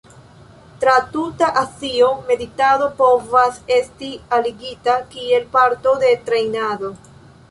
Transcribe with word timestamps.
Tra 0.83 0.93
tuta 1.15 1.49
Azio, 1.61 2.07
meditado 2.29 2.87
povas 3.01 3.59
esti 3.77 4.09
aligita 4.37 4.95
kiel 5.13 5.47
parto 5.57 5.93
de 6.05 6.11
trejnado. 6.31 6.91